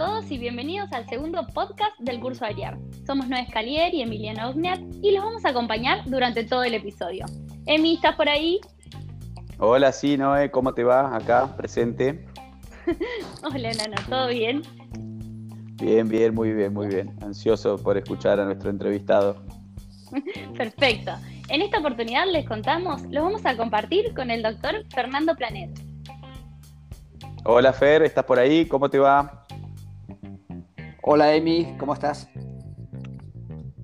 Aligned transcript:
todos 0.00 0.30
y 0.30 0.38
bienvenidos 0.38 0.90
al 0.94 1.06
segundo 1.10 1.46
podcast 1.52 1.92
del 1.98 2.20
curso 2.20 2.46
Ariar. 2.46 2.78
Somos 3.06 3.28
Noé 3.28 3.42
Escalier 3.42 3.92
y 3.92 4.00
Emiliana 4.00 4.48
Ognet 4.48 4.80
y 5.02 5.10
los 5.10 5.22
vamos 5.22 5.44
a 5.44 5.50
acompañar 5.50 6.02
durante 6.06 6.42
todo 6.42 6.64
el 6.64 6.72
episodio. 6.72 7.26
Emi, 7.66 7.96
¿estás 7.96 8.16
por 8.16 8.26
ahí? 8.26 8.58
Hola, 9.58 9.92
sí, 9.92 10.16
Noé, 10.16 10.50
¿cómo 10.50 10.72
te 10.72 10.84
va? 10.84 11.14
Acá, 11.14 11.54
presente. 11.54 12.24
Hola, 13.42 13.72
Nana, 13.74 14.02
¿todo 14.08 14.28
bien? 14.28 14.62
Bien, 15.74 16.08
bien, 16.08 16.34
muy 16.34 16.54
bien, 16.54 16.72
muy 16.72 16.86
bien. 16.86 17.14
Ansioso 17.20 17.76
por 17.76 17.98
escuchar 17.98 18.40
a 18.40 18.46
nuestro 18.46 18.70
entrevistado. 18.70 19.36
Perfecto. 20.56 21.12
En 21.50 21.60
esta 21.60 21.78
oportunidad 21.78 22.24
les 22.26 22.48
contamos, 22.48 23.02
lo 23.10 23.22
vamos 23.22 23.44
a 23.44 23.54
compartir 23.54 24.14
con 24.14 24.30
el 24.30 24.42
doctor 24.42 24.82
Fernando 24.94 25.36
Planet. 25.36 25.78
Hola 27.44 27.74
Fer, 27.74 28.02
¿estás 28.02 28.24
por 28.24 28.38
ahí? 28.38 28.64
¿Cómo 28.64 28.88
te 28.88 28.98
va? 28.98 29.39
Hola 31.02 31.34
Emi, 31.34 31.76
¿cómo 31.78 31.94
estás? 31.94 32.28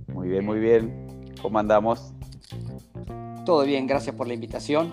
Muy 0.09 0.29
bien, 0.29 0.45
muy 0.45 0.59
bien. 0.59 1.25
¿Cómo 1.41 1.59
andamos? 1.59 2.13
Todo 3.47 3.65
bien, 3.65 3.87
gracias 3.87 4.15
por 4.15 4.27
la 4.29 4.35
invitación. 4.35 4.91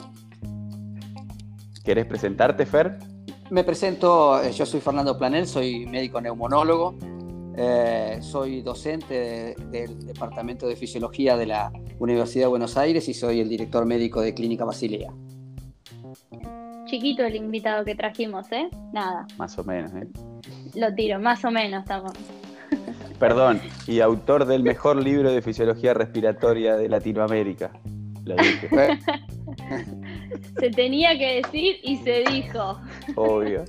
¿Quieres 1.84 2.05
presentarte, 2.05 2.66
Fer? 2.66 2.98
Me 3.49 3.66
presento, 3.66 4.41
eh, 4.41 4.54
yo 4.54 4.66
soy 4.66 4.80
Fernando 4.80 5.18
Planel, 5.18 5.48
soy 5.48 5.86
médico 5.86 6.22
neumonólogo, 6.22 6.96
eh, 7.58 8.20
soy 8.22 8.62
docente 8.62 9.55
del 9.70 10.05
Departamento 10.05 10.66
de 10.66 10.77
Fisiología 10.77 11.35
de 11.35 11.48
la 11.48 11.74
Universidad 11.99 12.46
de 12.46 12.49
Buenos 12.49 12.77
Aires 12.77 13.10
y 13.10 13.13
soy 13.13 13.41
el 13.41 13.49
director 13.49 13.85
médico 13.85 14.21
de 14.21 14.34
Clínica 14.34 14.63
Basilea. 14.63 15.13
Chiquito 16.86 17.23
el 17.23 17.36
invitado 17.36 17.86
que 17.86 17.96
trajimos, 17.96 18.52
¿eh? 18.52 18.70
Nada. 18.91 19.26
Más 19.38 19.57
o 19.57 19.63
menos, 19.63 19.91
¿eh? 19.94 20.07
Lo 20.76 20.94
tiro, 20.94 21.20
más 21.20 21.44
o 21.46 21.52
menos 21.52 21.82
estamos. 21.82 22.13
Perdón, 23.20 23.62
y 23.88 24.02
autor 24.02 24.46
del 24.46 24.63
mejor 24.63 24.98
libro 24.98 25.32
de 25.32 25.41
fisiología 25.41 25.94
respiratoria 25.94 26.76
de 26.76 26.90
Latinoamérica. 26.90 27.72
Lo 28.26 28.35
dije. 28.35 28.70
se 30.60 30.70
tenía 30.72 31.18
que 31.18 31.41
decir 31.41 31.77
y 31.84 31.98
se 31.98 32.24
dijo. 32.30 32.80
Obvio. 33.16 33.63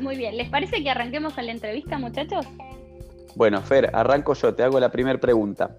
Muy 0.00 0.16
bien, 0.16 0.36
¿les 0.36 0.48
parece 0.48 0.82
que 0.82 0.90
arranquemos 0.90 1.34
con 1.34 1.44
la 1.46 1.52
entrevista, 1.52 1.98
muchachos? 1.98 2.46
Bueno, 3.34 3.60
Fer, 3.62 3.90
arranco 3.92 4.34
yo, 4.34 4.54
te 4.54 4.62
hago 4.62 4.78
la 4.80 4.90
primera 4.90 5.18
pregunta. 5.18 5.76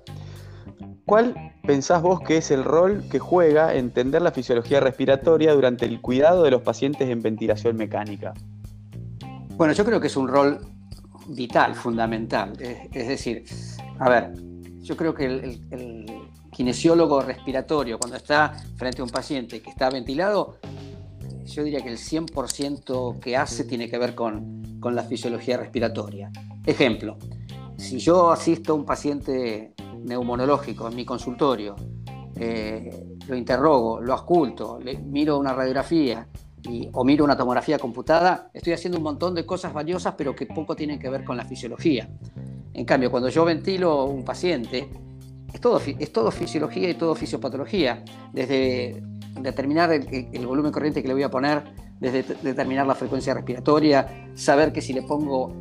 ¿Cuál 1.09 1.33
pensás 1.65 2.03
vos 2.03 2.19
que 2.19 2.38
es 2.38 2.52
el 2.52 2.63
rol 2.63 3.03
que 3.09 3.17
juega 3.17 3.73
entender 3.73 4.21
la 4.21 4.29
fisiología 4.29 4.79
respiratoria 4.79 5.55
durante 5.55 5.88
el 5.88 6.01
cuidado 6.01 6.43
de 6.43 6.51
los 6.51 6.61
pacientes 6.61 7.09
en 7.09 7.23
ventilación 7.23 7.75
mecánica? 7.77 8.35
Bueno, 9.57 9.73
yo 9.73 9.83
creo 9.83 9.99
que 9.99 10.05
es 10.05 10.16
un 10.16 10.27
rol 10.27 10.59
vital, 11.29 11.73
fundamental. 11.73 12.53
Es, 12.61 13.07
decir, 13.07 13.43
a 13.97 14.07
ver, 14.07 14.33
yo 14.83 14.95
creo 14.95 15.16
que 15.16 15.25
el, 15.25 16.05
kinesiólogo 16.51 17.23
respiratorio, 17.23 17.97
cuando 17.97 18.17
está 18.17 18.53
frente 18.75 19.01
a 19.01 19.03
un 19.03 19.09
paciente 19.09 19.63
que 19.63 19.71
está 19.71 19.89
ventilado, 19.89 20.57
yo 21.44 21.63
diría 21.63 21.81
que 21.81 21.89
el 21.89 21.97
100% 21.97 23.19
que 23.19 23.35
hace 23.35 23.63
tiene 23.63 23.89
que 23.89 23.97
ver 23.97 24.13
con, 24.13 24.79
con 24.79 24.94
la 24.94 25.01
fisiología 25.01 25.57
respiratoria. 25.57 26.29
Ejemplo, 26.67 27.17
si 27.77 27.97
yo 27.97 28.29
asisto 28.29 28.73
a 28.73 28.75
un 28.75 28.85
paciente 28.85 29.73
neumonológico 30.03 30.88
en 30.88 30.95
mi 30.95 31.05
consultorio, 31.05 31.75
eh, 32.36 33.17
lo 33.28 33.36
interrogo, 33.36 34.02
lo 34.02 34.14
ausculto, 34.14 34.80
le, 34.80 34.97
miro 34.97 35.38
una 35.38 35.53
radiografía 35.53 36.28
y, 36.64 36.89
o 36.94 37.03
miro 37.03 37.23
una 37.23 37.38
tomografía 37.38 37.78
computada, 37.78 38.50
estoy 38.53 38.73
haciendo 38.73 38.97
un 38.97 39.03
montón 39.03 39.36
de 39.36 39.45
cosas 39.45 39.73
valiosas, 39.73 40.16
pero 40.17 40.36
que 40.36 40.45
poco 40.45 40.75
tienen 40.75 41.00
que 41.00 41.09
ver 41.09 41.23
con 41.23 41.38
la 41.38 41.45
fisiología. 41.45 42.09
En 42.73 42.85
cambio, 42.85 43.12
cuando 43.12 43.29
yo 43.29 43.46
ventilo 43.46 44.06
un 44.06 44.23
paciente, 44.23 44.90
es 45.53 45.59
todo, 45.59 45.81
es 46.00 46.13
todo 46.13 46.31
fisiología 46.31 46.90
y 46.90 46.94
todo 46.94 47.16
fisiopatología, 47.16 48.03
desde 48.31 49.02
determinar 49.41 49.91
el, 49.91 50.46
volumen 50.46 50.72
corriente 50.72 51.02
que 51.02 51.07
le 51.07 51.13
voy 51.13 51.23
a 51.23 51.29
poner, 51.29 51.63
desde 52.00 52.23
determinar 52.41 52.88
la 52.88 52.96
frecuencia 52.96 53.34
respiratoria, 53.34 54.29
saber 54.35 54.72
que 54.72 54.81
si 54.81 54.94
le 54.94 55.02
pongo 55.02 55.53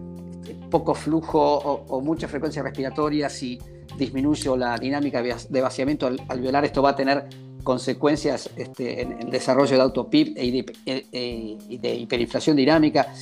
poco 0.71 0.95
flujo 0.95 1.41
o, 1.41 2.01
mucha 2.01 2.29
frecuencia 2.29 2.63
respiratoria, 2.63 3.29
si 3.29 3.59
disminuyo 3.99 4.57
la 4.57 4.79
dinámica 4.79 5.23
de 5.23 5.61
vaciamiento 5.61 6.11
alveolar, 6.29 6.65
esto 6.65 6.81
va 6.81 6.91
a 6.91 6.97
tener 6.97 7.29
consecuencias 7.63 8.49
este, 8.57 9.03
en 9.03 9.13
el 9.13 9.31
desarrollo 9.31 9.77
de 9.77 9.83
autopip 9.83 10.37
e 10.39 10.47
y 10.47 10.63
de, 10.63 11.79
de 11.79 11.95
hiperinflación 11.95 12.57
dinámica. 12.57 13.13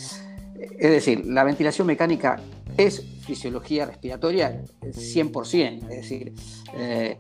Es 0.79 0.91
decir, 0.91 1.27
la 1.27 1.43
ventilación 1.43 1.87
mecánica 1.87 2.41
es 2.77 3.03
fisiología 3.23 3.87
respiratoria 3.87 4.63
100%. 4.83 5.91
Es 5.91 5.97
decir, 5.97 6.35
eh, 6.75 7.19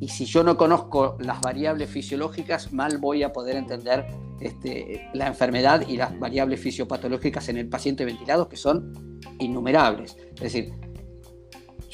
y 0.00 0.08
si 0.08 0.24
yo 0.24 0.42
no 0.42 0.56
conozco 0.56 1.16
las 1.20 1.40
variables 1.40 1.88
fisiológicas, 1.88 2.72
mal 2.72 2.98
voy 2.98 3.22
a 3.22 3.32
poder 3.32 3.56
entender 3.56 4.06
este, 4.40 5.08
la 5.14 5.28
enfermedad 5.28 5.86
y 5.88 5.96
las 5.96 6.18
variables 6.18 6.60
fisiopatológicas 6.60 7.48
en 7.48 7.58
el 7.58 7.68
paciente 7.68 8.04
ventilado, 8.04 8.48
que 8.48 8.56
son 8.56 9.20
innumerables. 9.38 10.16
Es 10.34 10.40
decir, 10.40 10.72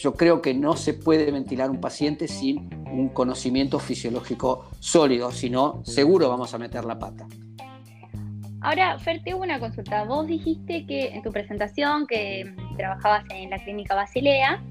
yo 0.00 0.14
creo 0.14 0.40
que 0.40 0.54
no 0.54 0.76
se 0.76 0.94
puede 0.94 1.30
ventilar 1.30 1.70
un 1.70 1.80
paciente 1.80 2.26
sin 2.26 2.70
un 2.90 3.10
conocimiento 3.10 3.78
fisiológico 3.78 4.70
sólido, 4.78 5.30
si 5.30 5.50
no, 5.50 5.82
seguro 5.84 6.28
vamos 6.28 6.54
a 6.54 6.58
meter 6.58 6.84
la 6.84 6.98
pata. 6.98 7.26
Ahora, 8.62 8.98
Fer, 8.98 9.22
te 9.22 9.32
una 9.34 9.58
consulta. 9.58 10.04
Vos 10.04 10.26
dijiste 10.26 10.84
que 10.86 11.08
en 11.08 11.22
tu 11.22 11.30
presentación 11.30 12.06
que 12.06 12.54
trabajabas 12.76 13.24
en 13.30 13.50
la 13.50 13.58
clínica 13.58 13.94
Basilea 13.94 14.62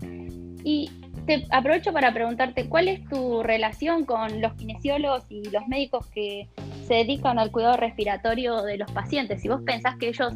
y 0.63 0.91
te 1.25 1.46
aprovecho 1.51 1.91
para 1.94 2.13
preguntarte 2.13 2.67
cuál 2.67 2.88
es 2.88 3.03
tu 3.07 3.41
relación 3.44 4.06
con 4.06 4.41
los 4.41 4.53
kinesiólogos 4.53 5.23
y 5.29 5.50
los 5.50 5.67
médicos 5.67 6.07
que 6.07 6.50
se 6.88 6.96
dedican 6.96 7.40
al 7.40 7.51
cuidado 7.51 7.78
respiratorio 7.78 8.61
de 8.63 8.78
los 8.78 8.91
pacientes. 8.91 9.41
Si 9.41 9.47
vos 9.47 9.61
pensás 9.63 9.96
que 9.97 10.09
ellos 10.09 10.34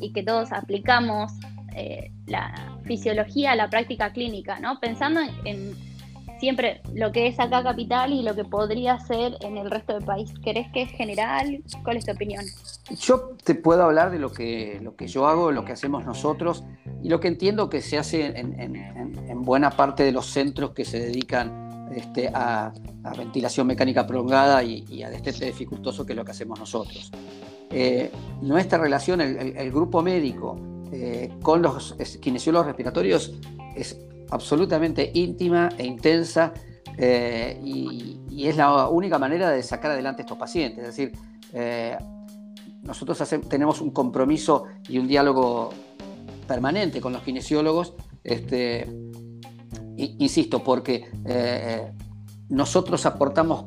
y 0.00 0.12
que 0.12 0.22
todos 0.22 0.52
aplicamos 0.52 1.32
eh, 1.74 2.10
la 2.26 2.78
fisiología 2.84 3.54
la 3.54 3.68
práctica 3.68 4.12
clínica, 4.12 4.58
¿no? 4.60 4.78
Pensando 4.80 5.20
en, 5.44 5.74
siempre 6.42 6.80
lo 6.92 7.12
que 7.12 7.28
es 7.28 7.38
acá 7.38 7.62
capital 7.62 8.12
y 8.12 8.24
lo 8.24 8.34
que 8.34 8.44
podría 8.44 8.98
ser 8.98 9.36
en 9.42 9.56
el 9.56 9.70
resto 9.70 9.94
del 9.94 10.04
país. 10.04 10.34
¿Querés 10.42 10.66
que 10.72 10.82
es 10.82 10.90
general? 10.90 11.62
¿Cuál 11.84 11.98
es 11.98 12.04
tu 12.04 12.10
opinión? 12.10 12.44
Yo 12.98 13.36
te 13.44 13.54
puedo 13.54 13.84
hablar 13.84 14.10
de 14.10 14.18
lo 14.18 14.32
que, 14.32 14.80
lo 14.82 14.96
que 14.96 15.06
yo 15.06 15.28
hago, 15.28 15.52
lo 15.52 15.64
que 15.64 15.70
hacemos 15.70 16.04
nosotros 16.04 16.64
y 17.00 17.08
lo 17.10 17.20
que 17.20 17.28
entiendo 17.28 17.70
que 17.70 17.80
se 17.80 17.96
hace 17.96 18.26
en, 18.36 19.42
buena 19.42 19.70
parte 19.70 20.02
de 20.02 20.10
los 20.10 20.26
centros 20.26 20.72
que 20.72 20.84
se 20.84 20.98
dedican 20.98 21.88
este, 21.94 22.28
a, 22.34 22.72
ventilación 23.16 23.68
mecánica 23.68 24.04
prolongada 24.04 24.64
y, 24.64 25.00
a 25.04 25.10
destete 25.10 25.46
dificultoso, 25.46 26.04
que 26.04 26.12
es 26.12 26.16
lo 26.16 26.24
que 26.24 26.32
hacemos 26.32 26.58
nosotros. 26.58 27.12
Eh, 27.70 28.10
nuestra 28.40 28.78
relación, 28.78 29.20
el, 29.20 29.70
grupo 29.70 30.02
médico 30.02 30.58
eh, 30.92 31.30
con 31.42 31.62
los 31.62 31.94
kinesiólogos 32.20 32.66
respiratorios 32.66 33.32
es 33.74 33.98
absolutamente 34.30 35.10
íntima 35.14 35.70
e 35.76 35.86
intensa 35.86 36.52
eh, 36.98 37.60
y, 37.64 38.18
es 38.46 38.56
la 38.56 38.88
única 38.88 39.18
manera 39.18 39.50
de 39.50 39.62
sacar 39.62 39.92
adelante 39.92 40.22
estos 40.22 40.36
pacientes. 40.36 40.80
Es 40.80 40.96
decir, 40.96 41.12
nosotros 42.82 43.22
tenemos 43.48 43.80
un 43.80 43.90
compromiso 43.90 44.64
y 44.88 44.98
un 44.98 45.06
diálogo 45.06 45.70
permanente 46.48 47.00
con 47.00 47.12
los 47.12 47.22
kinesiólogos, 47.22 47.94
este, 48.24 48.86
insisto, 49.96 50.62
porque 50.62 51.08
eh, 51.24 51.92
nosotros 52.48 53.06
aportamos 53.06 53.66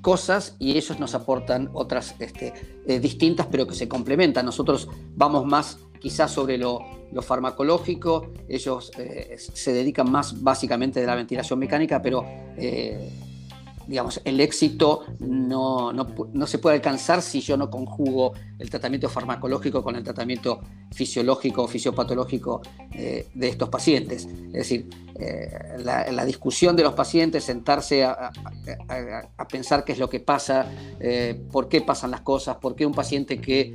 cosas 0.00 0.56
y 0.58 0.76
ellos 0.76 0.98
nos 0.98 1.14
aportan 1.14 1.70
otras 1.72 2.14
este, 2.18 2.52
eh, 2.86 3.00
distintas, 3.00 3.46
pero 3.50 3.66
que 3.66 3.74
se 3.74 3.88
complementan. 3.88 4.46
Nosotros 4.46 4.88
vamos 5.14 5.44
más 5.44 5.78
quizás 6.00 6.30
sobre 6.30 6.58
lo, 6.58 6.80
farmacológico, 7.22 8.32
ellos 8.48 8.92
eh, 8.98 9.36
se 9.36 9.72
dedican 9.72 10.10
más 10.10 10.42
básicamente 10.42 11.00
de 11.00 11.06
la 11.06 11.14
ventilación 11.14 11.58
mecánica, 11.58 12.00
pero 12.00 12.24
digamos, 13.90 14.20
el 14.24 14.38
éxito 14.40 15.04
no, 15.18 15.92
se 16.46 16.58
puede 16.58 16.76
alcanzar 16.76 17.22
si 17.22 17.40
yo 17.40 17.56
no 17.56 17.68
conjugo 17.68 18.34
el 18.60 18.70
tratamiento 18.70 19.08
farmacológico 19.08 19.82
con 19.82 19.96
el 19.96 20.04
tratamiento 20.04 20.60
fisiológico 20.92 21.64
o 21.64 21.66
fisiopatológico 21.66 22.62
eh, 22.92 23.26
de 23.34 23.48
estos 23.48 23.68
pacientes. 23.68 24.26
Es 24.26 24.52
decir, 24.52 24.88
eh, 25.16 25.50
la, 25.78 26.24
discusión 26.24 26.76
de 26.76 26.84
los 26.84 26.94
pacientes, 26.94 27.42
sentarse 27.42 28.04
a, 28.04 28.30
pensar 29.50 29.82
qué 29.84 29.90
es 29.90 29.98
lo 29.98 30.08
que 30.08 30.20
pasa, 30.20 30.66
eh, 31.00 31.42
por 31.50 31.68
qué 31.68 31.80
pasan 31.80 32.12
las 32.12 32.20
cosas, 32.20 32.58
por 32.58 32.76
qué 32.76 32.86
un 32.86 32.94
paciente 32.94 33.40
que, 33.40 33.74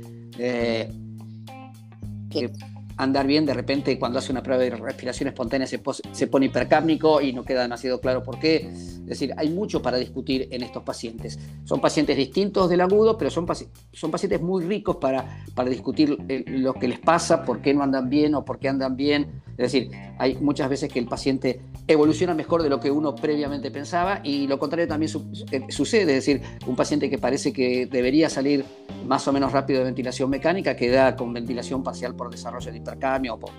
andar 2.96 3.26
bien, 3.26 3.44
de 3.44 3.54
repente 3.54 3.98
cuando 3.98 4.18
hace 4.18 4.32
una 4.32 4.42
prueba 4.42 4.62
de 4.62 4.70
respiración 4.70 5.28
espontánea 5.28 5.66
se, 5.66 5.80
se 6.12 6.26
pone 6.26 6.46
hipercápnico 6.46 7.20
y 7.20 7.32
no 7.32 7.44
queda 7.44 7.62
demasiado 7.62 8.00
claro 8.00 8.22
por 8.22 8.38
qué. 8.38 8.68
Es 8.68 9.06
decir, 9.06 9.34
hay 9.36 9.50
mucho 9.50 9.82
para 9.82 9.98
discutir 9.98 10.48
en 10.50 10.62
estos 10.62 10.82
pacientes. 10.82 11.38
Son 11.64 11.80
pacientes 11.80 12.16
distintos 12.16 12.70
del 12.70 12.80
agudo, 12.80 13.18
pero 13.18 13.30
son, 13.30 13.46
son 13.92 14.10
pacientes 14.10 14.40
muy 14.40 14.64
ricos 14.64 14.96
para, 14.96 15.44
para 15.54 15.68
discutir 15.68 16.16
eh, 16.28 16.44
lo 16.46 16.74
que 16.74 16.88
les 16.88 16.98
pasa, 16.98 17.44
por 17.44 17.60
qué 17.60 17.74
no 17.74 17.82
andan 17.82 18.08
bien 18.08 18.34
o 18.34 18.44
por 18.44 18.58
qué 18.58 18.68
andan 18.68 18.96
bien. 18.96 19.42
Es 19.58 19.72
decir, 19.72 19.90
hay 20.18 20.36
muchas 20.36 20.68
veces 20.68 20.90
que 20.90 20.98
el 20.98 21.06
paciente 21.06 21.60
evoluciona 21.88 22.34
mejor 22.34 22.62
de 22.62 22.68
lo 22.68 22.80
que 22.80 22.90
uno 22.90 23.14
previamente 23.14 23.70
pensaba 23.70 24.20
y 24.22 24.46
lo 24.46 24.58
contrario 24.58 24.88
también 24.88 25.10
eh, 25.50 25.66
sucede. 25.68 26.16
Es 26.16 26.26
decir, 26.26 26.42
un 26.66 26.76
paciente 26.76 27.08
que 27.08 27.18
parece 27.18 27.52
que 27.52 27.86
debería 27.86 28.28
salir 28.28 28.64
más 29.06 29.26
o 29.28 29.32
menos 29.32 29.52
rápido 29.52 29.80
de 29.80 29.86
ventilación 29.86 30.28
mecánica 30.30 30.74
queda 30.74 31.14
con 31.14 31.32
ventilación 31.32 31.82
parcial 31.82 32.14
por 32.14 32.30
desarrollo 32.30 32.70
de 32.70 32.78
hipercambio 32.78 33.34
o 33.34 33.38
por 33.38 33.50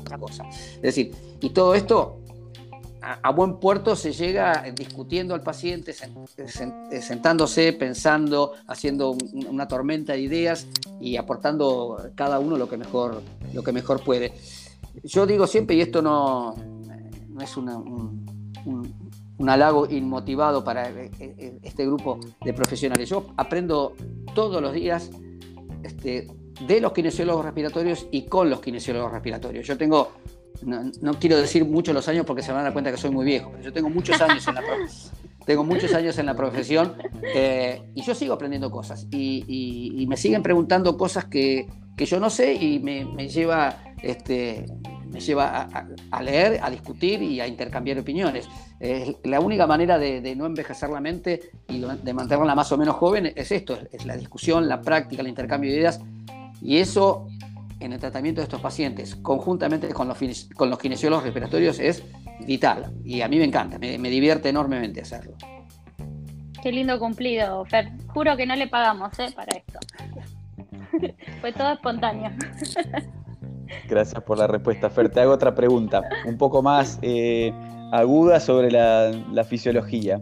otra 0.00 0.18
cosa. 0.18 0.44
Es 0.48 0.82
decir, 0.82 1.14
y 1.40 1.50
todo 1.50 1.74
esto 1.74 2.22
a, 3.02 3.30
buen 3.32 3.56
puerto 3.58 3.96
se 3.96 4.12
llega 4.12 4.64
discutiendo 4.74 5.34
al 5.34 5.42
paciente, 5.42 5.92
sentándose, 7.00 7.72
pensando, 7.72 8.52
haciendo 8.66 9.16
una 9.48 9.66
tormenta 9.66 10.12
de 10.12 10.20
ideas 10.20 10.66
y 11.00 11.16
aportando 11.16 12.10
cada 12.14 12.38
uno 12.38 12.56
lo 12.56 12.68
que 12.68 12.76
mejor, 12.76 13.20
lo 13.52 13.62
que 13.62 13.72
mejor 13.72 14.02
puede. 14.04 14.32
Yo 15.02 15.26
digo 15.26 15.46
siempre, 15.46 15.74
y 15.76 15.80
esto 15.80 16.00
no, 16.00 16.54
no 17.32 17.40
es 17.40 17.56
un, 17.56 17.68
un, 18.64 19.48
halago 19.48 19.88
inmotivado 19.90 20.62
para 20.62 20.88
eh, 20.88 21.10
eh, 21.18 21.58
este 21.62 21.84
grupo 21.84 22.20
de 22.44 22.52
profesionales, 22.52 23.08
yo 23.08 23.26
aprendo 23.36 23.94
todos 24.34 24.62
los 24.62 24.72
días 24.72 25.10
este, 25.82 26.28
de 26.66 26.80
los 26.80 26.92
kinesiólogos 26.92 27.44
respiratorios 27.44 28.06
y 28.12 28.22
con 28.26 28.48
los 28.48 28.60
kinesiólogos 28.60 29.10
respiratorios. 29.10 29.66
Yo 29.66 29.76
tengo 29.76 30.12
no, 30.64 31.14
quiero 31.18 31.38
decir 31.38 31.64
muchos 31.64 31.94
los 31.94 32.08
años 32.08 32.24
porque 32.26 32.42
se 32.42 32.52
van 32.52 32.60
a 32.60 32.64
dar 32.64 32.72
cuenta 32.72 32.90
que 32.90 32.96
soy 32.96 33.10
muy 33.10 33.24
viejo, 33.24 33.50
pero 33.50 33.64
yo 33.64 33.72
tengo 33.72 33.90
muchos 33.90 34.20
años 34.20 34.46
en 34.46 34.54
la, 34.54 34.62
tengo 35.46 35.64
muchos 35.64 35.92
años 35.94 36.18
en 36.18 36.26
la 36.26 36.34
profesión 36.34 36.94
eh, 37.34 37.82
y 37.94 38.02
yo 38.02 38.14
sigo 38.14 38.34
aprendiendo 38.34 38.70
cosas 38.70 39.06
y, 39.10 40.06
me 40.08 40.16
siguen 40.16 40.42
preguntando 40.42 40.96
cosas 40.96 41.24
que, 41.26 41.66
yo 41.96 42.18
no 42.18 42.30
sé 42.30 42.54
y 42.54 42.80
me, 42.80 43.28
lleva, 43.28 43.76
este, 44.02 44.66
me 45.12 45.20
lleva 45.20 45.68
a, 46.10 46.22
leer, 46.22 46.60
a 46.62 46.70
discutir 46.70 47.22
y 47.22 47.40
a 47.40 47.46
intercambiar 47.46 47.98
opiniones. 47.98 48.48
la 49.24 49.40
única 49.40 49.66
manera 49.66 49.98
de, 49.98 50.34
no 50.34 50.46
envejecer 50.46 50.90
la 50.90 51.00
mente 51.00 51.50
y 51.68 51.80
de 51.80 52.14
mantenerla 52.14 52.54
más 52.54 52.72
o 52.72 52.78
menos 52.78 52.96
joven 52.96 53.32
es 53.36 53.52
esto, 53.52 53.78
es 53.92 54.06
la 54.06 54.16
discusión, 54.16 54.68
la 54.68 54.80
práctica, 54.80 55.22
el 55.22 55.28
intercambio 55.28 55.70
de 55.70 55.78
ideas 55.78 56.00
y 56.60 56.78
eso 56.78 57.26
en 57.80 57.92
el 57.92 57.98
tratamiento 57.98 58.40
de 58.40 58.44
estos 58.44 58.60
pacientes, 58.60 59.16
conjuntamente 59.16 59.88
con 59.88 60.08
los, 60.08 60.18
con 60.54 60.70
los 60.70 60.78
kinesiólogos 60.78 61.24
respiratorios, 61.24 61.80
es 61.80 62.04
vital. 62.46 62.92
Y 63.04 63.20
a 63.22 63.28
mí 63.28 63.38
me 63.38 63.44
encanta, 63.44 63.78
me, 63.78 63.98
divierte 63.98 64.48
enormemente 64.48 65.00
hacerlo. 65.00 65.36
Qué 66.62 66.70
lindo 66.70 66.98
cumplido, 67.00 67.64
Fer. 67.64 67.90
Juro 68.06 68.36
que 68.36 68.46
no 68.46 68.54
le 68.54 68.68
pagamos 68.68 69.18
¿eh? 69.18 69.32
para 69.34 69.56
esto. 69.56 69.80
Fue 71.40 71.52
todo 71.52 71.72
espontáneo. 71.72 72.30
Gracias 73.88 74.22
por 74.22 74.38
la 74.38 74.46
respuesta, 74.46 74.90
Fer. 74.90 75.08
Te 75.08 75.20
hago 75.20 75.32
otra 75.32 75.54
pregunta, 75.54 76.02
un 76.26 76.38
poco 76.38 76.62
más 76.62 76.98
eh, 77.02 77.52
aguda 77.92 78.40
sobre 78.40 78.70
la, 78.70 79.10
la 79.32 79.44
fisiología. 79.44 80.20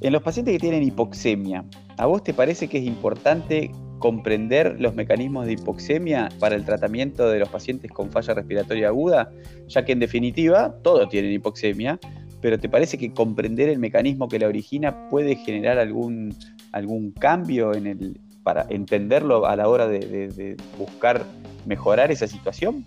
En 0.00 0.12
los 0.12 0.22
pacientes 0.22 0.52
que 0.54 0.58
tienen 0.60 0.82
hipoxemia, 0.82 1.64
¿a 1.98 2.06
vos 2.06 2.22
te 2.22 2.32
parece 2.32 2.68
que 2.68 2.78
es 2.78 2.84
importante 2.84 3.70
comprender 4.00 4.80
los 4.80 4.94
mecanismos 4.94 5.46
de 5.46 5.52
hipoxemia 5.52 6.30
para 6.40 6.56
el 6.56 6.64
tratamiento 6.64 7.28
de 7.28 7.38
los 7.38 7.48
pacientes 7.48 7.92
con 7.92 8.10
falla 8.10 8.34
respiratoria 8.34 8.88
aguda, 8.88 9.30
ya 9.68 9.84
que 9.84 9.92
en 9.92 10.00
definitiva 10.00 10.74
todos 10.82 11.08
tienen 11.10 11.32
hipoxemia, 11.32 12.00
pero 12.40 12.58
¿te 12.58 12.68
parece 12.68 12.98
que 12.98 13.12
comprender 13.12 13.68
el 13.68 13.78
mecanismo 13.78 14.26
que 14.26 14.38
la 14.38 14.48
origina 14.48 15.08
puede 15.10 15.36
generar 15.36 15.78
algún, 15.78 16.34
algún 16.72 17.12
cambio 17.12 17.74
en 17.74 17.86
el, 17.86 18.20
para 18.42 18.66
entenderlo 18.68 19.46
a 19.46 19.56
la 19.56 19.68
hora 19.68 19.86
de, 19.86 20.56
buscar 20.78 21.24
mejorar 21.66 22.10
esa 22.10 22.26
situación? 22.26 22.84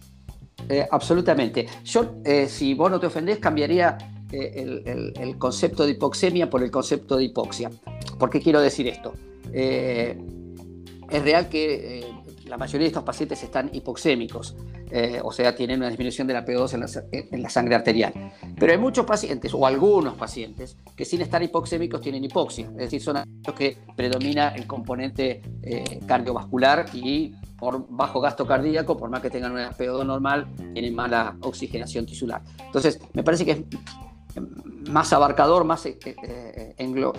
Eh, 0.70 0.88
absolutamente. 0.90 1.68
Yo, 1.84 2.16
eh, 2.24 2.48
si 2.48 2.74
vos 2.74 2.90
no 2.90 3.00
te 3.00 3.08
ofendés, 3.08 3.40
cambiaría 3.40 3.98
eh, 4.32 5.14
el, 5.20 5.38
concepto 5.38 5.86
de 5.86 5.92
hipoxemia 5.92 6.50
por 6.50 6.64
el 6.64 6.72
concepto 6.72 7.18
de 7.18 7.26
hipoxia. 7.26 7.70
¿Por 8.18 8.30
qué 8.30 8.40
quiero 8.40 8.62
decir 8.62 8.88
esto? 8.88 9.14
es 9.52 11.22
real 11.22 11.48
que 11.48 12.12
la 12.54 12.58
mayoría 12.58 12.86
de 12.86 12.90
estos 12.90 13.04
pacientes 13.04 13.42
están 13.42 13.72
hipoxémicos, 13.74 14.56
eh, 14.92 15.20
o 15.24 15.32
sea, 15.32 15.56
tienen 15.56 15.80
una 15.80 15.90
disminución 15.90 16.28
de 16.28 16.36
la 16.36 16.46
P2 16.46 17.02
en 17.32 17.42
la, 17.42 17.50
sangre 17.50 17.74
arterial. 17.74 18.14
Pero 18.60 18.72
hay 18.72 18.78
muchos 18.78 19.08
pacientes, 19.08 19.56
o 19.56 19.66
algunos 19.66 20.14
pacientes, 20.14 20.78
que 20.96 21.04
sin 21.04 21.22
estar 21.22 21.42
hipoxémicos 21.42 22.00
tienen 22.00 22.24
hipoxia, 22.24 22.68
es 22.68 22.76
decir, 22.76 23.02
son 23.02 23.18
aquellos 23.18 23.56
que 23.58 23.78
predomina 23.96 24.50
el 24.50 24.68
componente 24.68 25.42
eh, 25.64 26.00
cardiovascular 26.06 26.86
y 26.94 27.34
por 27.58 27.88
bajo 27.90 28.22
gasto 28.22 28.46
cardíaco, 28.46 28.98
por 28.98 29.10
más 29.10 29.22
que 29.22 29.32
tengan 29.32 29.54
una 29.54 29.72
PO2 29.72 30.06
normal, 30.06 30.46
tienen 30.76 30.94
mala 30.94 31.36
oxigenación 31.42 32.06
tisular. 32.06 32.44
Entonces, 32.64 33.00
me 33.14 33.24
parece 33.24 33.46
que 33.46 33.52
es 33.52 33.64
más 34.92 35.12
abarcador, 35.12 35.64
más 35.64 35.88
englo 36.78 37.14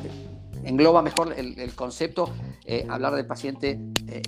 engloba 0.65 1.03
mejor 1.03 1.35
el, 1.37 1.75
concepto 1.75 2.31
eh, 2.65 2.87
hablar 2.89 3.15
del 3.15 3.27
paciente 3.27 3.79
eh, 4.07 4.23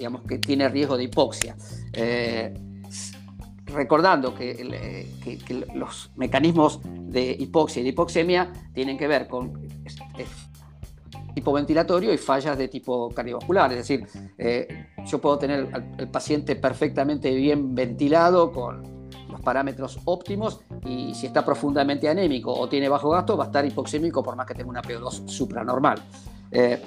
digamos, 0.00 0.22
que 0.22 0.38
tiene 0.38 0.66
riesgo 0.68 0.96
de 0.96 1.04
hipoxia. 1.04 1.54
Eh, 1.92 2.54
recordando 3.66 4.34
que, 4.34 5.06
los 5.74 6.10
mecanismos 6.16 6.80
de 6.84 7.36
hipoxia 7.38 7.80
y 7.80 7.82
de 7.84 7.90
hipoxemia 7.90 8.50
tienen 8.72 8.96
que 8.96 9.06
ver 9.06 9.28
con 9.28 9.68
tipo 11.34 11.52
ventilatorio 11.52 12.14
y 12.14 12.18
fallas 12.18 12.56
de 12.56 12.68
tipo 12.68 13.10
cardiovascular. 13.10 13.70
Es 13.72 13.86
decir, 13.86 14.06
yo 15.06 15.20
puedo 15.20 15.38
tener 15.38 15.68
al 15.72 16.10
paciente 16.10 16.56
perfectamente 16.56 17.32
bien 17.34 17.74
ventilado 17.74 18.50
con 18.50 19.08
los 19.30 19.40
parámetros 19.42 20.00
óptimos 20.06 20.60
y 20.84 21.14
si 21.14 21.26
está 21.26 21.44
profundamente 21.44 22.08
anémico 22.08 22.52
o 22.52 22.68
tiene 22.68 22.88
bajo 22.88 23.10
gasto 23.10 23.36
va 23.36 23.44
a 23.44 23.46
estar 23.46 23.64
hipoxémico 23.64 24.22
por 24.22 24.34
más 24.34 24.46
que 24.46 24.54
tenga 24.54 24.70
una 24.70 24.82
PO2 24.82 25.28
supranormal. 25.28 26.02
Eh, 26.50 26.82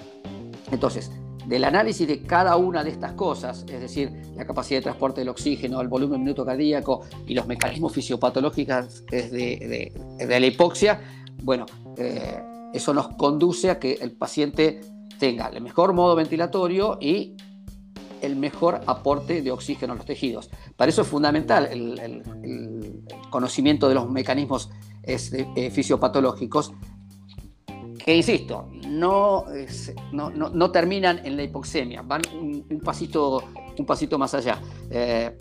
entonces, 0.71 1.11
del 1.45 1.63
análisis 1.63 2.07
de 2.07 2.21
cada 2.21 2.55
una 2.55 2.83
de 2.83 2.91
estas 2.91 3.13
cosas, 3.13 3.65
es 3.67 3.81
decir, 3.81 4.11
la 4.35 4.45
capacidad 4.45 4.79
de 4.79 4.83
transporte 4.83 5.21
del 5.21 5.29
oxígeno, 5.29 5.81
el 5.81 5.87
volumen 5.87 6.21
minuto 6.21 6.45
cardíaco 6.45 7.01
y 7.27 7.33
los 7.33 7.47
mecanismos 7.47 7.93
fisiopatológicos 7.93 9.05
de, 9.05 9.91
la 10.27 10.45
hipoxia, 10.45 11.01
bueno, 11.43 11.65
eh, 11.97 12.41
eso 12.73 12.93
nos 12.93 13.09
conduce 13.09 13.69
a 13.69 13.79
que 13.79 13.93
el 14.01 14.11
paciente 14.11 14.81
tenga 15.19 15.47
el 15.47 15.61
mejor 15.61 15.93
modo 15.93 16.15
ventilatorio 16.15 16.97
y 16.99 17.35
el 18.21 18.35
mejor 18.37 18.81
aporte 18.87 19.41
de 19.41 19.51
oxígeno 19.51 19.93
a 19.93 19.95
los 19.97 20.05
tejidos. 20.05 20.49
Para 20.77 20.89
eso 20.89 21.01
es 21.01 21.07
fundamental 21.07 21.67
el, 21.69 23.03
conocimiento 23.29 23.89
de 23.89 23.95
los 23.95 24.09
mecanismos 24.09 24.69
este, 25.03 25.71
fisiopatológicos, 25.71 26.73
que 28.03 28.15
insisto, 28.15 28.69
no, 28.87 29.45
no, 30.11 30.71
terminan 30.71 31.25
en 31.25 31.37
la 31.37 31.43
hipoxemia, 31.43 32.01
van 32.01 32.21
un, 32.33 32.81
pasito, 32.83 33.43
un 33.77 33.85
pasito 33.85 34.17
más 34.17 34.33
allá. 34.33 34.59
Eh, 34.89 35.37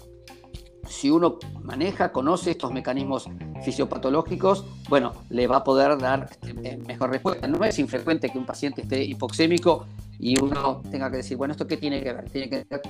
si 0.88 1.11
uno 1.11 1.38
maneja, 1.62 2.12
conoce 2.12 2.52
estos 2.52 2.73
mecanismos 2.73 3.28
fisiopatológicos, 3.64 4.64
bueno, 4.88 5.12
le 5.31 5.47
va 5.47 5.59
a 5.59 5.64
poder 5.64 5.99
dar 5.99 6.28
este, 6.31 6.76
mejor 6.76 7.11
respuesta. 7.11 7.47
No 7.47 7.64
es 7.64 7.78
infrecuente 7.78 8.28
que 8.28 8.38
un 8.38 8.47
paciente 8.47 8.83
esté 8.83 9.02
hipoxémico 9.02 9.87
y 10.19 10.40
uno 10.40 10.83
tenga 10.90 11.11
que 11.11 11.19
decir, 11.19 11.37
bueno, 11.37 11.52
¿esto 11.52 11.66
qué 11.66 11.76
tiene 11.76 12.02
que 12.02 12.12
ver? 12.12 12.31
Tiene 12.31 12.49
que 12.49 12.66
ver 12.69 12.83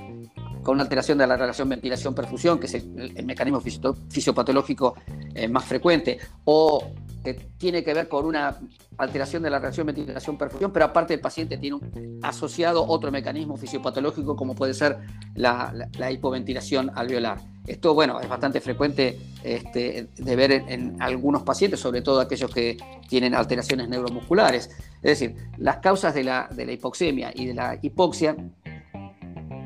con 0.62 0.74
una 0.74 0.82
alteración 0.82 1.18
de 1.18 1.26
la 1.26 1.36
relación 1.36 1.68
ventilación-perfusión, 1.68 2.58
que 2.58 2.66
es 2.66 2.74
el, 2.74 3.24
mecanismo 3.24 3.60
fisiopatológico 3.60 4.96
eh, 5.34 5.48
más 5.48 5.64
frecuente, 5.64 6.18
o 6.44 6.92
que 7.22 7.34
tiene 7.56 7.84
que 7.84 7.94
ver 7.94 8.08
con 8.08 8.26
una 8.26 8.58
alteración 9.04 9.42
de 9.42 9.50
la 9.50 9.58
relación 9.58 9.86
ventilación-perfusión, 9.86 10.72
pero 10.72 10.86
aparte 10.86 11.14
el 11.14 11.20
paciente 11.20 11.56
tiene 11.58 11.76
un, 11.76 12.20
asociado 12.22 12.86
otro 12.86 13.10
mecanismo 13.10 13.56
fisiopatológico 13.56 14.36
como 14.36 14.54
puede 14.54 14.74
ser 14.74 14.98
la, 15.34 15.72
hipoventilación 16.10 16.90
alveolar. 16.94 17.40
Esto, 17.66 17.94
bueno, 17.94 18.20
es 18.20 18.28
bastante 18.28 18.60
frecuente 18.60 19.18
este, 19.44 20.08
de 20.16 20.36
ver 20.36 20.52
en, 20.52 21.00
algunos 21.00 21.42
pacientes, 21.42 21.80
sobre 21.80 22.02
todo 22.02 22.20
aquellos 22.20 22.52
que 22.52 22.76
tienen 23.08 23.34
alteraciones 23.34 23.88
neuromusculares. 23.88 24.70
Es 24.96 25.18
decir, 25.18 25.36
las 25.58 25.78
causas 25.78 26.14
de 26.14 26.24
la, 26.24 26.48
de 26.54 26.66
la 26.66 26.72
hipoxemia 26.72 27.32
y 27.34 27.46
de 27.46 27.54
la 27.54 27.78
hipoxia 27.80 28.36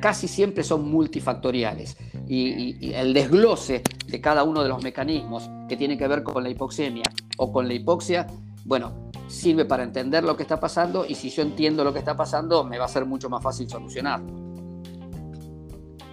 casi 0.01 0.29
siempre 0.29 0.63
son 0.63 0.89
multifactoriales 0.89 1.97
y, 2.29 2.93
el 2.95 3.15
desglose 3.15 3.83
de 4.07 4.21
cada 4.21 4.45
uno 4.45 4.63
de 4.63 4.69
los 4.69 4.83
mecanismos 4.83 5.49
que 5.69 5.77
tiene 5.77 5.97
que 5.97 6.07
ver 6.09 6.23
con 6.23 6.43
la 6.43 6.51
hipoxemia 6.51 7.05
o 7.39 7.53
con 7.53 7.69
la 7.69 7.75
hipoxia, 7.75 8.27
bueno, 8.65 9.06
sirve 9.29 9.65
para 9.65 9.83
entender 9.83 10.25
lo 10.25 10.37
que 10.37 10.43
está 10.43 10.61
pasando 10.61 11.05
y 11.07 11.15
si 11.15 11.31
yo 11.31 11.43
entiendo 11.43 11.85
lo 11.85 11.93
que 11.93 11.99
está 11.99 12.17
pasando 12.17 12.65
me 12.65 12.79
va 12.79 12.85
a 12.85 12.89
ser 12.89 13.05
mucho 13.05 13.29
más 13.29 13.43
fácil 13.43 13.69
solucionarlo. 13.69 14.47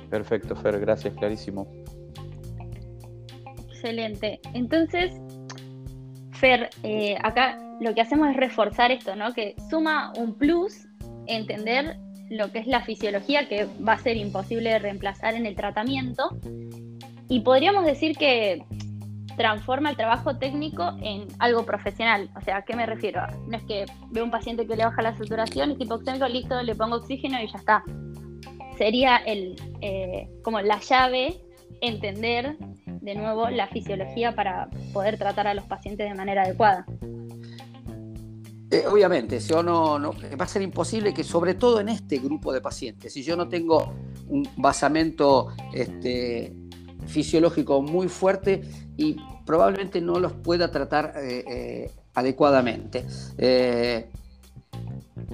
Perfecto, 0.10 0.56
Fer, 0.56 0.80
gracias, 0.80 1.14
clarísimo. 1.16 1.68
Excelente. 3.68 4.40
Entonces, 4.54 5.12
Fer, 6.32 6.70
eh, 6.84 7.18
acá 7.24 7.60
lo 7.82 7.94
que 7.94 8.02
hacemos 8.02 8.30
es 8.30 8.38
reforzar 8.38 8.92
esto, 8.92 9.16
¿no? 9.16 9.34
Que 9.34 9.56
suma 9.70 10.14
un 10.18 10.36
plus 10.36 10.88
entender 11.28 11.98
lo 12.30 12.52
que 12.52 12.60
es 12.60 12.68
la 12.68 12.82
fisiología, 12.82 13.48
que 13.48 13.68
va 13.86 13.94
a 13.94 13.98
ser 13.98 14.18
imposible 14.18 14.70
de 14.70 14.80
reemplazar 14.80 15.36
en 15.36 15.46
el 15.46 15.56
tratamiento. 15.56 16.38
Y 17.28 17.42
podríamos 17.42 17.86
decir 17.86 18.18
que 18.18 18.64
transforma 19.38 19.90
el 19.90 19.96
trabajo 19.96 20.38
técnico 20.38 20.96
en 21.02 21.28
algo 21.40 21.66
profesional. 21.66 22.30
O 22.36 22.42
sea, 22.42 22.58
¿a 22.58 22.62
qué 22.64 22.76
me 22.76 22.86
refiero? 22.86 23.22
No 23.48 23.58
es 23.58 23.64
que 23.64 23.86
veo 24.12 24.24
un 24.24 24.32
paciente 24.32 24.66
que 24.68 24.76
le 24.76 24.86
baja 24.86 25.02
la 25.02 25.18
saturación, 25.18 25.72
es 25.72 25.82
hipoxémico, 25.82 26.28
listo, 26.28 26.62
le 26.62 26.76
pongo 26.76 26.98
oxígeno 26.98 27.42
y 27.42 27.48
ya 27.48 27.58
está. 27.58 27.84
Sería 28.78 29.18
el, 29.18 29.56
eh, 29.82 30.30
como 30.44 30.62
la 30.62 30.80
llave 30.80 31.42
entender 31.82 32.58
de 32.86 33.16
nuevo 33.16 33.50
la 33.50 33.68
fisiología 33.68 34.34
para 34.34 34.70
poder 34.94 35.18
tratar 35.18 35.48
a 35.48 35.54
los 35.54 35.66
pacientes 35.66 36.10
de 36.10 36.16
manera 36.16 36.44
adecuada. 36.44 36.86
Eh, 38.72 38.86
obviamente, 38.88 39.40
si 39.40 39.54
no, 39.54 40.00
no, 40.00 40.14
va 40.40 40.46
a 40.46 40.48
ser 40.48 40.64
imposible 40.64 41.14
que, 41.14 41.24
sobre 41.24 41.54
todo 41.54 41.80
en 41.80 41.90
este 41.90 42.18
grupo 42.18 42.52
de 42.52 42.60
pacientes, 42.60 43.14
si 43.14 43.22
yo 43.22 43.36
no 43.36 43.48
tengo 43.48 43.94
un 44.30 44.50
basamento 44.58 45.50
este, 45.74 46.56
fisiológico 47.06 47.82
muy 47.82 48.08
fuerte 48.08 48.62
y 48.98 49.18
probablemente 49.46 50.02
no 50.02 50.20
los 50.20 50.34
pueda 50.34 50.72
tratar 50.72 51.14
eh, 51.18 51.44
eh, 51.48 51.92
adecuadamente. 52.14 53.06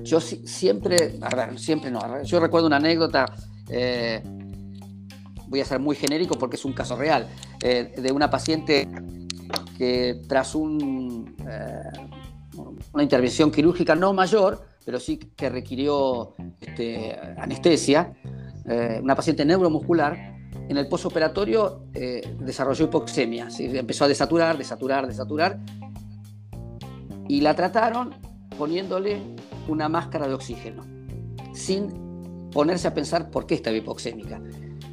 yo 0.04 0.20
siempre, 0.20 1.20
a 1.22 1.36
ver, 1.36 1.60
siempre 1.60 1.92
no, 1.92 2.24
yo 2.24 2.40
recuerdo 2.40 2.68
una 2.68 2.78
anécdota 2.78 3.26
voy 5.50 5.62
a 5.62 5.66
ser 5.66 5.80
muy 5.80 5.96
genérico 5.96 6.38
porque 6.38 6.56
es 6.56 6.66
un 6.66 6.74
caso 6.74 6.96
real, 6.96 7.28
eh, 7.62 7.94
de 7.98 8.12
una 8.12 8.30
paciente 8.30 8.88
que 9.78 10.22
tras 10.28 10.56
un, 10.56 11.36
eh, 11.48 11.82
una 12.94 13.04
intervención 13.04 13.52
quirúrgica 13.52 13.96
no 13.96 14.14
mayor, 14.14 14.64
pero 14.86 15.00
sí 15.00 15.18
que 15.18 15.50
requirió 15.50 16.36
este, 16.62 17.18
anestesia, 17.38 18.14
eh, 18.66 19.00
una 19.02 19.16
paciente 19.16 19.44
neuromuscular, 19.44 20.39
en 20.68 20.78
el 20.78 20.88
posoperatorio 20.88 21.86
desarrolló 22.40 22.86
hipoxemia, 22.86 23.48
empezó 23.58 24.06
a 24.06 24.08
desaturar, 24.08 24.58
desaturar, 24.58 25.08
desaturar, 25.08 25.60
y 27.28 27.42
la 27.42 27.56
trataron 27.56 28.16
poniéndole 28.58 29.22
una 29.68 29.88
máscara 29.88 30.28
de 30.28 30.34
oxígeno, 30.34 30.84
sin 31.54 32.50
ponerse 32.52 32.88
a 32.88 32.94
pensar 32.94 33.30
por 33.30 33.46
qué 33.46 33.56
estaba 33.56 33.78
hipoxémica. 33.78 34.42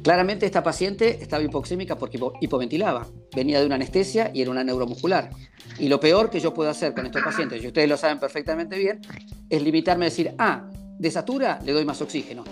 Claramente 0.03 0.45
esta 0.45 0.63
paciente 0.63 1.21
estaba 1.21 1.43
hipoxémica 1.43 1.97
porque 1.97 2.19
hipoventilaba, 2.39 3.07
venía 3.35 3.59
de 3.59 3.65
una 3.65 3.75
anestesia 3.75 4.31
y 4.33 4.41
era 4.41 4.51
una 4.51 4.63
neuromuscular. 4.63 5.31
Y 5.79 5.89
lo 5.89 5.99
peor 5.99 6.29
que 6.29 6.39
yo 6.39 6.53
puedo 6.53 6.69
hacer 6.69 6.93
con 6.93 7.05
estos 7.05 7.21
pacientes, 7.21 7.61
y 7.61 7.67
ustedes 7.67 7.89
lo 7.89 7.97
saben 7.97 8.19
perfectamente 8.19 8.77
bien, 8.77 9.01
es 9.49 9.61
limitarme 9.61 10.05
a 10.05 10.09
decir, 10.09 10.33
ah, 10.37 10.69
desatura, 10.97 11.59
le 11.65 11.73
doy 11.73 11.83
más 11.83 12.01
oxígeno. 12.01 12.43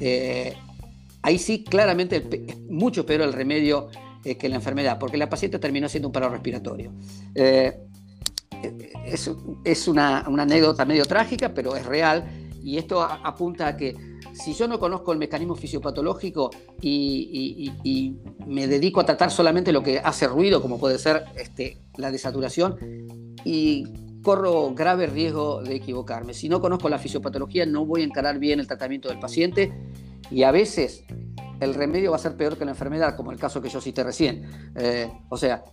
Eh, 0.00 0.54
ahí 1.28 1.38
sí, 1.38 1.62
claramente 1.62 2.26
es 2.46 2.58
mucho 2.70 3.04
peor 3.04 3.20
el 3.20 3.34
remedio 3.34 3.88
eh, 4.24 4.36
que 4.36 4.48
la 4.48 4.56
enfermedad, 4.56 4.98
porque 4.98 5.18
la 5.18 5.28
paciente 5.28 5.58
terminó 5.58 5.86
siendo 5.88 6.08
un 6.08 6.12
paro 6.12 6.30
respiratorio. 6.30 6.92
Eh, 7.34 7.80
es, 9.04 9.88
una, 9.88 10.24
una, 10.26 10.42
anécdota 10.44 10.86
medio 10.86 11.04
trágica, 11.04 11.52
pero 11.52 11.76
es 11.76 11.84
real, 11.84 12.24
y 12.62 12.78
esto 12.78 13.02
apunta 13.02 13.68
a 13.68 13.76
que 13.76 13.94
si 14.32 14.54
yo 14.54 14.66
no 14.66 14.78
conozco 14.80 15.12
el 15.12 15.18
mecanismo 15.18 15.54
fisiopatológico 15.54 16.50
y, 16.80 17.70
me 18.46 18.66
dedico 18.66 19.00
a 19.00 19.04
tratar 19.04 19.30
solamente 19.30 19.70
lo 19.72 19.82
que 19.82 19.98
hace 19.98 20.26
ruido, 20.26 20.62
como 20.62 20.80
puede 20.80 20.98
ser 20.98 21.24
este, 21.36 21.76
la 21.98 22.10
desaturación, 22.10 22.76
y 23.44 23.84
corro 24.22 24.72
grave 24.74 25.06
riesgo 25.06 25.62
de 25.62 25.76
equivocarme. 25.76 26.32
Si 26.32 26.48
no 26.48 26.60
conozco 26.60 26.88
la 26.88 26.98
fisiopatología, 26.98 27.66
no 27.66 27.84
voy 27.84 28.00
a 28.00 28.04
encarar 28.04 28.38
bien 28.38 28.60
el 28.60 28.66
tratamiento 28.66 29.10
del 29.10 29.18
paciente 29.18 29.70
y 30.30 30.42
a 30.42 30.50
veces 30.50 31.04
el 31.60 31.74
remedio 31.74 32.10
va 32.10 32.16
a 32.16 32.20
ser 32.20 32.36
peor 32.36 32.56
que 32.56 32.64
la 32.64 32.72
enfermedad, 32.72 33.16
como 33.16 33.32
el 33.32 33.38
caso 33.38 33.60
que 33.60 33.68
yo 33.68 33.80
cité 33.80 34.04
recién. 34.04 34.46
Eh, 34.76 35.10
o 35.28 35.36
sea, 35.36 35.64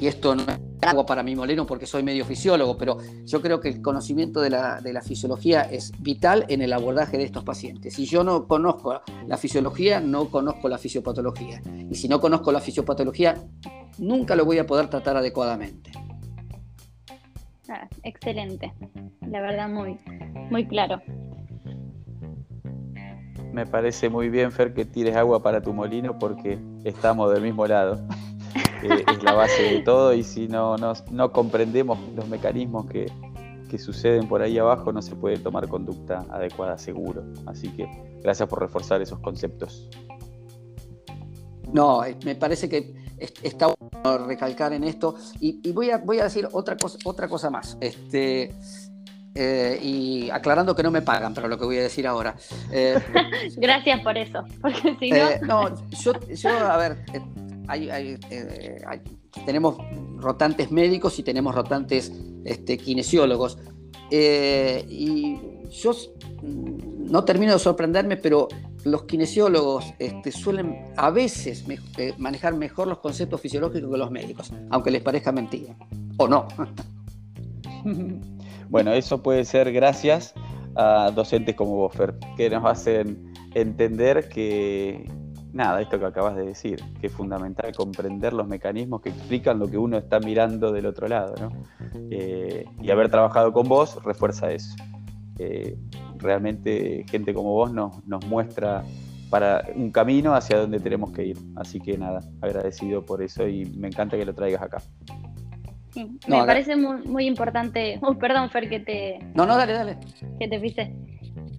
y 0.00 0.06
esto 0.06 0.34
no 0.34 0.42
es 0.42 0.58
algo 0.82 1.04
para 1.04 1.22
mi 1.22 1.34
molino 1.34 1.66
porque 1.66 1.86
soy 1.86 2.02
medio 2.02 2.24
fisiólogo, 2.24 2.76
pero 2.78 2.98
yo 3.24 3.42
creo 3.42 3.60
que 3.60 3.68
el 3.68 3.82
conocimiento 3.82 4.40
de 4.40 4.50
la, 4.50 5.02
fisiología 5.02 5.62
es 5.62 5.92
vital 6.00 6.44
en 6.48 6.62
el 6.62 6.72
abordaje 6.72 7.18
de 7.18 7.24
estos 7.24 7.44
pacientes. 7.44 7.94
Si 7.94 8.06
yo 8.06 8.22
no 8.22 8.46
conozco 8.46 9.00
la 9.26 9.36
fisiología, 9.36 10.00
no 10.00 10.30
conozco 10.30 10.68
la 10.68 10.78
fisiopatología. 10.78 11.60
Y 11.90 11.94
si 11.94 12.08
no 12.08 12.20
conozco 12.20 12.52
la 12.52 12.60
fisiopatología, 12.60 13.36
nunca 13.98 14.36
lo 14.36 14.44
voy 14.44 14.58
a 14.58 14.66
poder 14.66 14.88
tratar 14.88 15.16
adecuadamente. 15.16 15.90
Ah, 17.68 17.86
excelente, 18.02 18.72
la 19.26 19.42
verdad 19.42 19.68
muy, 19.68 19.98
muy 20.50 20.66
claro. 20.66 21.02
Me 23.58 23.66
parece 23.66 24.08
muy 24.08 24.28
bien, 24.28 24.52
Fer, 24.52 24.72
que 24.72 24.84
tires 24.84 25.16
agua 25.16 25.42
para 25.42 25.60
tu 25.60 25.72
molino 25.72 26.16
porque 26.16 26.60
estamos 26.84 27.34
del 27.34 27.42
mismo 27.42 27.66
lado 27.66 27.98
es 28.84 29.22
la 29.24 29.32
base 29.32 29.64
de 29.64 29.80
todo 29.80 30.14
y 30.14 30.22
si 30.22 30.46
no, 30.46 30.76
no, 30.76 31.32
comprendemos 31.32 31.98
los 32.14 32.28
mecanismos 32.28 32.86
que, 32.86 33.10
suceden 33.76 34.28
por 34.28 34.42
ahí 34.42 34.58
abajo, 34.58 34.92
no 34.92 35.02
se 35.02 35.16
puede 35.16 35.38
tomar 35.38 35.66
conducta 35.66 36.24
adecuada 36.30 36.78
seguro. 36.78 37.24
Así 37.46 37.68
que 37.70 37.88
gracias 38.22 38.48
por 38.48 38.60
reforzar 38.60 39.02
esos 39.02 39.18
conceptos. 39.18 39.90
No, 41.72 42.04
eh, 42.04 42.16
me 42.24 42.36
parece 42.36 42.68
que 42.68 42.94
está 43.42 43.66
bueno 43.66 44.24
recalcar 44.24 44.72
en 44.72 44.84
esto 44.84 45.16
y, 45.40 45.72
voy, 45.72 45.90
a, 45.90 45.98
voy 45.98 46.20
a 46.20 46.24
decir 46.24 46.48
otra 46.52 46.76
cosa, 46.76 46.96
otra 47.04 47.26
cosa 47.26 47.50
más. 47.50 47.76
Este, 47.80 48.54
eh, 49.40 49.78
y 49.80 50.30
aclarando 50.30 50.74
que 50.74 50.82
no 50.82 50.90
me 50.90 51.00
pagan, 51.00 51.32
pero 51.32 51.46
lo 51.46 51.56
que 51.56 51.64
voy 51.64 51.78
a 51.78 51.82
decir 51.82 52.08
ahora. 52.08 52.34
Eh, 52.72 52.98
Gracias 53.56 54.00
por 54.00 54.18
eso, 54.18 54.44
porque 54.60 54.96
si 54.98 55.12
no... 55.12 55.28
no, 55.46 55.88
yo, 55.90 56.12
yo, 56.34 56.50
a 56.50 56.76
ver, 56.76 56.96
eh, 57.72 58.18
tenemos 59.46 59.76
rotantes 60.16 60.72
médicos 60.72 61.16
y 61.20 61.22
tenemos 61.22 61.54
rotantes 61.54 62.12
este, 62.44 62.78
kinesiólogos. 62.78 63.58
Eh, 64.10 64.84
y 64.88 65.38
yo 65.70 65.92
mm, 65.92 67.10
no 67.12 67.24
termino 67.24 67.52
de 67.52 67.60
sorprenderme, 67.60 68.16
pero 68.16 68.48
los 68.84 69.04
kinesiólogos 69.04 69.84
este, 70.00 70.32
suelen 70.32 70.92
a 70.96 71.10
veces 71.10 71.64
eh, 71.96 72.14
manejar 72.18 72.54
mejor 72.54 72.88
los 72.88 72.98
conceptos 72.98 73.40
fisiológicos 73.40 73.88
que 73.88 73.98
los 73.98 74.10
médicos, 74.10 74.50
aunque 74.70 74.90
les 74.90 75.02
parezca 75.02 75.30
mentira. 75.30 75.76
O 76.16 76.26
no. 76.26 76.48
bueno, 78.68 78.92
eso 78.92 79.22
puede 79.22 79.44
ser 79.44 79.72
gracias 79.72 80.34
a 80.76 81.10
docentes 81.10 81.54
como 81.54 81.76
vos, 81.76 81.92
que 82.36 82.50
nos 82.50 82.64
hacen 82.64 83.32
entender 83.54 84.28
que, 84.28 85.10
nada, 85.52 85.80
esto 85.80 85.98
que 85.98 86.06
acabas 86.06 86.36
de 86.36 86.44
decir, 86.44 86.80
que 87.00 87.08
es 87.08 87.12
fundamental 87.12 87.74
comprender 87.74 88.32
los 88.32 88.46
mecanismos 88.46 89.00
que 89.00 89.08
explican 89.08 89.58
lo 89.58 89.68
que 89.68 89.78
uno 89.78 89.98
está 89.98 90.20
mirando 90.20 90.72
del 90.72 90.86
otro 90.86 91.08
lado, 91.08 91.34
¿no? 91.40 91.50
Eh, 92.10 92.64
y 92.80 92.90
haber 92.90 93.10
trabajado 93.10 93.52
con 93.52 93.68
vos 93.68 94.02
refuerza 94.04 94.52
eso. 94.52 94.76
Eh, 95.38 95.76
realmente 96.18 97.04
gente 97.08 97.32
como 97.32 97.52
vos 97.52 97.72
nos, 97.72 98.04
nos 98.06 98.24
muestra 98.26 98.84
para 99.30 99.64
un 99.74 99.90
camino 99.90 100.34
hacia 100.34 100.58
donde 100.58 100.80
tenemos 100.80 101.12
que 101.12 101.26
ir. 101.26 101.38
Así 101.56 101.80
que 101.80 101.98
nada, 101.98 102.20
agradecido 102.40 103.04
por 103.04 103.22
eso 103.22 103.46
y 103.46 103.66
me 103.66 103.88
encanta 103.88 104.16
que 104.16 104.24
lo 104.24 104.34
traigas 104.34 104.62
acá. 104.62 104.82
Sí, 105.98 106.18
me 106.28 106.44
parece 106.44 106.76
muy, 106.76 107.02
muy 107.02 107.26
importante. 107.26 107.98
Oh, 108.02 108.14
perdón, 108.14 108.50
Fer, 108.50 108.68
que 108.68 108.80
te. 108.80 109.18
No, 109.34 109.46
no, 109.46 109.56
dale, 109.56 109.72
dale. 109.72 109.98
Que 110.38 110.48
te 110.48 110.60
pise 110.60 110.92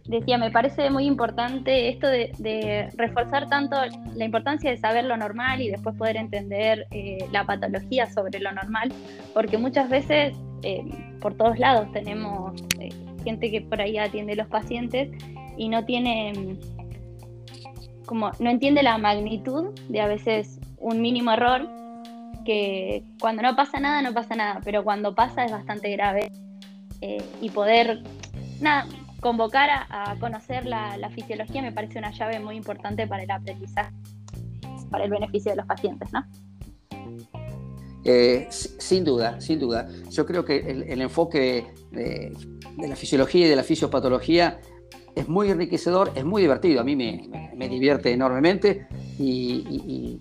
decía, 0.09 0.37
me 0.37 0.49
parece 0.49 0.89
muy 0.89 1.05
importante 1.05 1.89
esto 1.89 2.07
de, 2.07 2.89
reforzar 2.97 3.47
tanto 3.47 3.77
la 4.15 4.25
importancia 4.25 4.71
de 4.71 4.77
saber 4.77 5.05
lo 5.05 5.15
normal 5.15 5.61
y 5.61 5.69
después 5.69 5.95
poder 5.95 6.17
entender 6.17 6.87
eh, 6.91 7.19
la 7.31 7.45
patología 7.45 8.11
sobre 8.11 8.39
lo 8.39 8.51
normal, 8.51 8.91
porque 9.33 9.57
muchas 9.57 9.89
veces 9.89 10.35
eh, 10.63 10.83
por 11.21 11.35
todos 11.35 11.59
lados 11.59 11.91
tenemos 11.93 12.59
eh, 12.79 12.89
gente 13.23 13.51
que 13.51 13.61
por 13.61 13.79
ahí 13.81 13.97
atiende 13.97 14.33
a 14.33 14.37
los 14.37 14.47
pacientes 14.47 15.09
y 15.57 15.69
no 15.69 15.85
tiene 15.85 16.57
como 18.05 18.31
no 18.39 18.49
entiende 18.49 18.81
la 18.81 18.97
magnitud 18.97 19.75
de 19.89 20.01
a 20.01 20.07
veces 20.07 20.59
un 20.79 21.01
mínimo 21.01 21.31
error 21.31 21.67
que 22.49 23.03
cuando 23.19 23.43
no 23.43 23.55
pasa 23.55 23.79
nada 23.79 24.01
no 24.01 24.11
pasa 24.11 24.35
nada, 24.35 24.59
pero 24.65 24.83
cuando 24.83 25.13
pasa 25.13 25.45
es 25.45 25.51
bastante 25.51 25.91
grave 25.91 26.31
y 26.99 27.49
poder 27.51 28.01
nada, 28.59 28.87
convocar 29.19 29.69
a, 29.69 30.15
conocer 30.19 30.65
la, 30.65 31.11
fisiología 31.13 31.61
me 31.61 31.71
parece 31.71 31.99
una 31.99 32.11
llave 32.11 32.39
muy 32.39 32.55
importante 32.55 33.05
para 33.05 33.21
el 33.21 33.29
aprendizaje, 33.29 33.93
para 34.89 35.03
el 35.03 35.11
beneficio 35.11 35.51
de 35.51 35.57
los 35.57 35.67
pacientes, 35.67 36.09
¿no? 36.11 36.25
Eh, 38.03 38.47
sin 38.49 39.05
duda, 39.05 39.39
sin 39.39 39.59
duda. 39.59 39.87
Yo 40.09 40.25
creo 40.25 40.43
que 40.43 40.57
el, 40.57 41.01
enfoque 41.01 41.67
de, 41.91 42.35
la 42.79 42.95
fisiología 42.95 43.45
y 43.45 43.49
de 43.49 43.57
la 43.57 43.63
fisiopatología 43.63 44.59
es 45.15 45.29
muy 45.29 45.51
enriquecedor, 45.51 46.13
es 46.15 46.25
muy 46.25 46.41
divertido. 46.41 46.81
A 46.81 46.83
mí 46.83 46.95
me, 46.95 47.69
divierte 47.69 48.11
enormemente 48.11 48.87
y, 49.19 50.19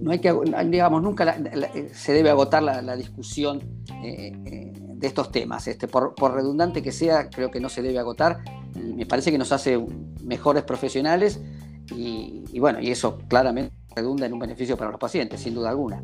no 0.00 0.10
hay 0.10 0.18
que, 0.18 0.34
digamos, 0.66 1.02
nunca 1.02 1.36
se 1.92 2.12
debe 2.12 2.30
agotar 2.30 2.62
la, 2.62 2.96
discusión 2.96 3.60
eh, 4.04 4.32
eh, 4.46 4.72
de 4.74 5.06
estos 5.06 5.30
temas. 5.32 5.66
Este, 5.68 5.88
por, 5.88 6.14
redundante 6.34 6.82
que 6.82 6.92
sea, 6.92 7.28
creo 7.30 7.50
que 7.50 7.60
no 7.60 7.68
se 7.68 7.82
debe 7.82 7.98
agotar. 7.98 8.38
me 8.74 9.06
parece 9.06 9.30
que 9.30 9.38
nos 9.38 9.52
hace 9.52 9.78
mejores 10.22 10.62
profesionales 10.64 11.40
y, 11.94 12.44
y 12.52 12.60
bueno, 12.60 12.80
y 12.80 12.90
eso 12.90 13.18
claramente 13.28 13.74
redunda 13.94 14.26
en 14.26 14.32
un 14.32 14.38
beneficio 14.38 14.76
para 14.76 14.90
los 14.90 15.00
pacientes, 15.00 15.40
sin 15.40 15.54
duda 15.54 15.70
alguna. 15.70 16.02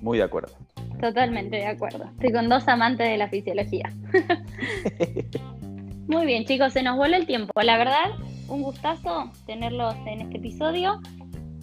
Muy 0.00 0.18
de 0.18 0.24
acuerdo. 0.24 0.52
Totalmente 1.00 1.56
de 1.56 1.66
acuerdo. 1.66 2.04
Estoy 2.04 2.32
con 2.32 2.48
dos 2.48 2.66
amantes 2.68 3.08
de 3.08 3.16
la 3.16 3.28
fisiología. 3.28 3.92
Muy 6.06 6.26
bien, 6.26 6.44
chicos, 6.44 6.72
se 6.72 6.82
nos 6.82 6.96
voló 6.96 7.16
el 7.16 7.26
tiempo. 7.26 7.52
La 7.62 7.78
verdad, 7.78 8.10
un 8.48 8.62
gustazo 8.62 9.30
tenerlos 9.46 9.94
en 10.06 10.20
este 10.22 10.36
episodio. 10.36 11.00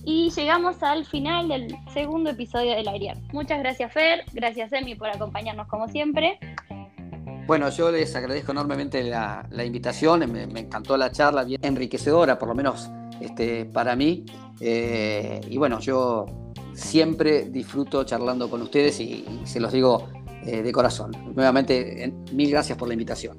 Y 0.04 0.32
llegamos 0.32 0.82
al 0.82 1.06
final 1.06 1.48
del 1.48 1.76
segundo 1.94 2.32
episodio 2.32 2.76
del 2.76 2.88
Airier. 2.88 3.18
Muchas 3.34 3.60
gracias, 3.60 3.94
Fer. 3.94 4.24
Gracias, 4.34 4.72
Emi, 4.74 4.96
por 4.96 5.10
acompañarnos 5.10 5.68
como 5.68 5.88
siempre. 5.88 6.40
Bueno, 7.46 7.70
yo 7.70 7.92
les 7.92 8.16
agradezco 8.16 8.52
enormemente 8.52 9.04
la, 9.04 9.46
invitación. 9.64 10.32
Me, 10.32 10.44
encantó 10.44 10.98
la 10.98 11.12
charla, 11.12 11.44
bien 11.44 11.60
enriquecedora, 11.64 12.40
por 12.40 12.48
lo 12.48 12.56
menos 12.56 12.90
este, 13.20 13.66
para 13.66 13.96
mí. 13.96 14.26
Eh, 14.60 15.42
y 15.48 15.58
bueno, 15.58 15.80
yo 15.80 16.26
siempre 16.74 17.50
disfruto 17.50 18.04
charlando 18.04 18.50
con 18.50 18.62
ustedes 18.62 19.00
y, 19.00 19.26
se 19.44 19.60
los 19.60 19.72
digo 19.72 20.10
eh, 20.46 20.62
de 20.62 20.72
corazón. 20.72 21.12
Nuevamente, 21.36 22.12
mil 22.32 22.50
gracias 22.50 22.78
por 22.78 22.88
la 22.88 22.94
invitación. 22.94 23.38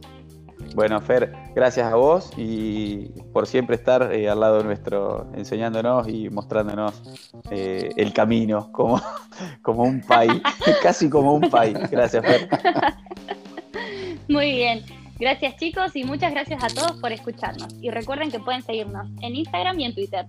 Bueno, 0.75 1.01
Fer, 1.01 1.33
gracias 1.55 1.93
a 1.93 1.97
vos 1.97 2.31
y 2.37 3.09
por 3.33 3.47
siempre 3.47 3.77
estar 3.77 4.13
eh, 4.13 4.29
al 4.29 4.41
lado 4.41 4.63
nuestro, 4.63 5.31
enseñándonos 5.35 6.09
y 6.09 6.31
mostrándonos 6.31 7.03
eh, 7.51 7.91
el 7.97 8.13
camino 8.13 8.73
como, 8.73 9.01
como 9.63 9.83
un 9.83 10.01
país, 10.01 10.41
casi 10.83 11.11
como 11.11 11.35
un 11.35 11.51
país. 11.51 11.77
Gracias, 11.91 12.25
Fer. 12.25 12.49
Muy 14.29 14.53
bien. 14.53 14.83
Gracias 15.19 15.57
chicos 15.57 15.95
y 15.95 16.05
muchas 16.05 16.33
gracias 16.33 16.65
a 16.65 16.69
todos 16.69 17.01
por 17.01 17.13
escucharnos. 17.13 17.75
Y 17.81 17.91
recuerden 17.91 18.31
que 18.31 18.41
pueden 18.41 18.63
seguirnos 18.63 19.09
en 19.21 19.37
Instagram 19.37 19.79
y 19.79 19.85
en 19.85 19.95
Twitter. 19.95 20.27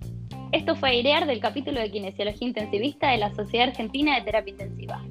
Esto 0.51 0.75
fue 0.75 0.89
Airear 0.89 1.25
del 1.25 1.39
capítulo 1.39 1.79
de 1.79 1.89
Kinesiología 1.89 2.47
Intensivista 2.47 3.09
de 3.09 3.17
la 3.17 3.33
Sociedad 3.33 3.69
Argentina 3.69 4.15
de 4.15 4.21
Terapia 4.21 4.51
Intensiva. 4.51 5.01